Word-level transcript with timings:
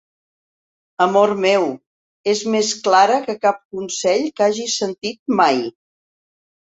Amor 1.03 1.33
meu, 1.43 1.67
és 2.33 2.41
més 2.55 2.71
clara 2.87 3.19
que 3.29 3.35
cap 3.45 3.63
consell 3.77 4.27
que 4.41 4.47
hagi 4.51 4.67
sentit 4.81 5.23
mai! 5.43 5.61